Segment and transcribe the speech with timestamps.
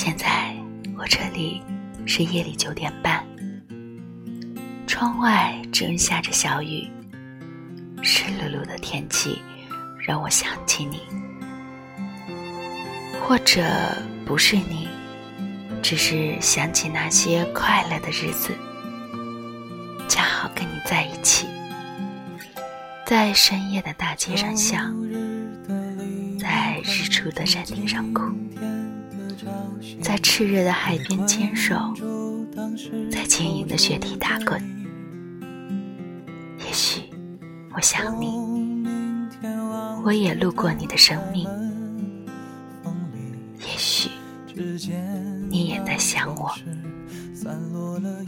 [0.00, 0.54] 现在
[0.96, 1.60] 我这里
[2.06, 3.26] 是夜里九点半，
[4.86, 6.88] 窗外正下着小雨，
[8.00, 9.42] 湿漉漉的天气
[10.06, 11.00] 让我想起你，
[13.20, 13.60] 或者
[14.24, 14.88] 不是你，
[15.82, 18.54] 只是想起那些快乐的日子，
[20.08, 21.48] 恰好跟你在一起，
[23.04, 24.78] 在深夜的大街上笑，
[26.38, 28.22] 在日出的山顶上哭。
[30.02, 31.74] 在炽热的海边牵手，
[33.10, 34.60] 在晶莹的雪地打滚。
[36.58, 37.02] 也许
[37.74, 38.32] 我想你，
[40.04, 41.48] 我也路过你的生命。
[43.60, 44.10] 也许
[45.48, 46.50] 你也在想我。
[47.34, 48.22] 散落了